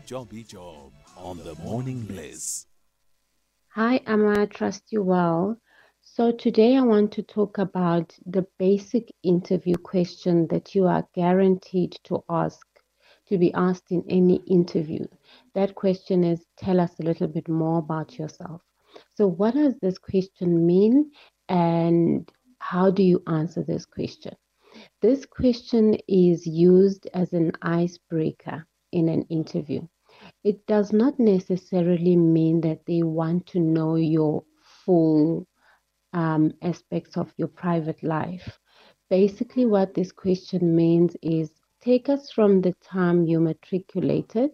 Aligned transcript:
job 0.00 0.92
on 1.18 1.36
the 1.38 1.54
morning 1.56 2.00
bliss. 2.02 2.66
Hi, 3.74 4.00
Amma. 4.06 4.42
I 4.42 4.46
trust 4.46 4.84
you 4.90 5.02
well. 5.02 5.58
So, 6.00 6.32
today 6.32 6.76
I 6.76 6.82
want 6.82 7.12
to 7.12 7.22
talk 7.22 7.58
about 7.58 8.16
the 8.24 8.46
basic 8.58 9.12
interview 9.22 9.74
question 9.76 10.46
that 10.48 10.74
you 10.74 10.86
are 10.86 11.06
guaranteed 11.14 11.98
to 12.04 12.24
ask, 12.30 12.66
to 13.28 13.36
be 13.36 13.52
asked 13.54 13.92
in 13.92 14.02
any 14.08 14.36
interview. 14.46 15.06
That 15.54 15.74
question 15.74 16.24
is 16.24 16.46
Tell 16.56 16.80
us 16.80 16.98
a 16.98 17.02
little 17.02 17.28
bit 17.28 17.48
more 17.48 17.78
about 17.78 18.18
yourself. 18.18 18.62
So, 19.14 19.26
what 19.26 19.54
does 19.54 19.74
this 19.80 19.98
question 19.98 20.66
mean, 20.66 21.10
and 21.48 22.30
how 22.60 22.90
do 22.90 23.02
you 23.02 23.22
answer 23.26 23.62
this 23.62 23.84
question? 23.84 24.34
This 25.02 25.26
question 25.26 25.98
is 26.08 26.46
used 26.46 27.06
as 27.12 27.32
an 27.34 27.52
icebreaker 27.60 28.66
in 28.92 29.08
an 29.08 29.22
interview. 29.30 29.86
It 30.44 30.66
does 30.66 30.92
not 30.92 31.18
necessarily 31.18 32.16
mean 32.16 32.60
that 32.62 32.86
they 32.86 33.02
want 33.02 33.46
to 33.48 33.60
know 33.60 33.96
your 33.96 34.44
full 34.84 35.46
um, 36.12 36.52
aspects 36.62 37.16
of 37.16 37.32
your 37.36 37.48
private 37.48 38.02
life. 38.02 38.58
Basically, 39.10 39.66
what 39.66 39.94
this 39.94 40.12
question 40.12 40.74
means 40.76 41.16
is 41.22 41.50
take 41.80 42.08
us 42.08 42.30
from 42.30 42.60
the 42.62 42.72
time 42.82 43.24
you 43.26 43.40
matriculated 43.40 44.50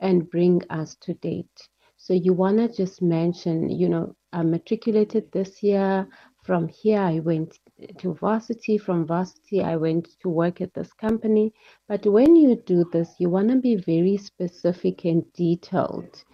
and 0.00 0.28
bring 0.30 0.62
us 0.70 0.96
to 1.02 1.14
date. 1.14 1.68
So 1.96 2.12
you 2.14 2.32
want 2.32 2.58
to 2.58 2.68
just 2.68 3.00
mention, 3.02 3.68
you 3.70 3.88
know, 3.88 4.14
I 4.32 4.42
matriculated 4.42 5.30
this 5.32 5.62
year. 5.62 6.08
From 6.42 6.66
here, 6.66 6.98
I 6.98 7.20
went 7.20 7.60
to 7.98 8.14
varsity. 8.14 8.76
From 8.76 9.06
varsity, 9.06 9.62
I 9.62 9.76
went 9.76 10.08
to 10.22 10.28
work 10.28 10.60
at 10.60 10.74
this 10.74 10.92
company. 10.92 11.54
But 11.86 12.04
when 12.04 12.34
you 12.34 12.56
do 12.56 12.84
this, 12.92 13.14
you 13.20 13.30
want 13.30 13.50
to 13.50 13.58
be 13.58 13.76
very 13.76 14.16
specific 14.16 15.04
and 15.04 15.24
detailed. 15.34 16.24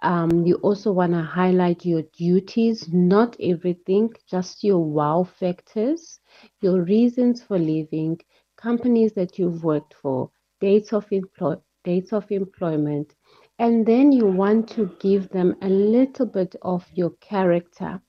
Um, 0.00 0.46
you 0.46 0.54
also 0.62 0.90
want 0.90 1.12
to 1.12 1.20
highlight 1.20 1.84
your 1.84 2.00
duties, 2.16 2.88
not 2.90 3.36
everything, 3.40 4.14
just 4.26 4.64
your 4.64 4.82
wow 4.82 5.24
factors, 5.24 6.18
your 6.62 6.82
reasons 6.84 7.42
for 7.42 7.58
leaving, 7.58 8.18
companies 8.56 9.12
that 9.14 9.38
you've 9.38 9.64
worked 9.64 9.92
for, 9.92 10.30
dates 10.60 10.94
of 10.94 11.06
employ 11.10 11.56
dates 11.84 12.14
of 12.14 12.30
employment, 12.30 13.14
and 13.58 13.84
then 13.84 14.12
you 14.12 14.24
want 14.24 14.66
to 14.68 14.86
give 14.98 15.28
them 15.28 15.56
a 15.60 15.68
little 15.68 16.26
bit 16.26 16.56
of 16.62 16.86
your 16.94 17.10
character 17.20 18.00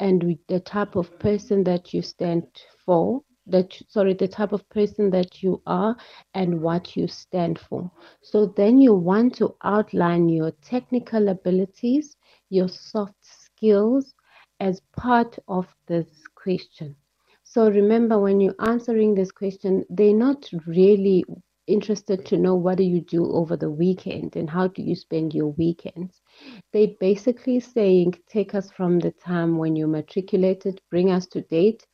and 0.00 0.38
the 0.48 0.60
type 0.60 0.96
of 0.96 1.18
person 1.18 1.64
that 1.64 1.92
you 1.94 2.02
stand 2.02 2.44
for 2.84 3.22
that 3.46 3.80
sorry 3.88 4.12
the 4.14 4.28
type 4.28 4.52
of 4.52 4.68
person 4.68 5.10
that 5.10 5.42
you 5.42 5.62
are 5.66 5.96
and 6.34 6.60
what 6.60 6.96
you 6.96 7.06
stand 7.06 7.58
for. 7.58 7.90
So 8.22 8.46
then 8.56 8.78
you 8.78 8.94
want 8.94 9.36
to 9.36 9.54
outline 9.62 10.28
your 10.28 10.50
technical 10.62 11.28
abilities 11.28 12.16
your 12.50 12.68
soft 12.68 13.16
skills 13.22 14.14
as 14.60 14.80
part 14.96 15.38
of 15.48 15.66
this 15.86 16.06
question. 16.34 16.96
So 17.44 17.70
remember 17.70 18.18
when 18.18 18.40
you're 18.40 18.54
answering 18.60 19.14
this 19.14 19.30
question 19.30 19.84
they're 19.90 20.14
not 20.14 20.48
really 20.66 21.24
interested 21.66 22.24
to 22.26 22.36
know 22.36 22.54
what 22.54 22.78
do 22.78 22.84
you 22.84 23.00
do 23.00 23.32
over 23.32 23.56
the 23.56 23.70
weekend 23.70 24.36
and 24.36 24.48
how 24.48 24.68
do 24.68 24.82
you 24.82 24.94
spend 24.94 25.34
your 25.34 25.48
weekends 25.48 26.20
they 26.72 26.96
basically 27.00 27.60
saying 27.60 28.14
take 28.28 28.54
us 28.54 28.70
from 28.70 28.98
the 28.98 29.10
time 29.12 29.58
when 29.58 29.76
you 29.76 29.86
matriculated 29.86 30.80
bring 30.90 31.10
us 31.10 31.26
to 31.26 31.40
date 31.42 31.86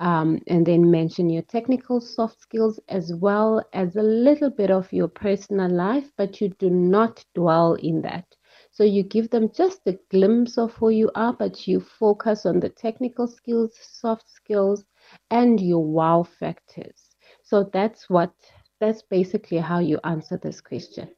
um, 0.00 0.38
and 0.46 0.64
then 0.66 0.90
mention 0.90 1.28
your 1.30 1.42
technical 1.42 2.00
soft 2.00 2.40
skills 2.40 2.78
as 2.88 3.12
well 3.14 3.62
as 3.72 3.96
a 3.96 4.02
little 4.02 4.50
bit 4.50 4.70
of 4.70 4.92
your 4.92 5.08
personal 5.08 5.70
life 5.70 6.10
but 6.16 6.40
you 6.40 6.48
do 6.58 6.70
not 6.70 7.24
dwell 7.34 7.74
in 7.74 8.00
that 8.02 8.24
so 8.70 8.84
you 8.84 9.02
give 9.02 9.30
them 9.30 9.50
just 9.52 9.80
a 9.86 9.98
glimpse 10.10 10.58
of 10.58 10.72
who 10.74 10.90
you 10.90 11.10
are 11.14 11.32
but 11.32 11.66
you 11.66 11.80
focus 11.80 12.46
on 12.46 12.60
the 12.60 12.68
technical 12.68 13.26
skills 13.26 13.72
soft 13.80 14.28
skills 14.30 14.84
and 15.30 15.60
your 15.60 15.84
wow 15.84 16.22
factors 16.22 17.16
so 17.42 17.68
that's 17.72 18.08
what 18.10 18.32
that's 18.80 19.02
basically 19.02 19.58
how 19.58 19.78
you 19.78 19.98
answer 20.04 20.38
this 20.38 20.60
question. 20.60 21.08